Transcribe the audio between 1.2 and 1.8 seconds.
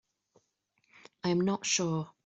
I am not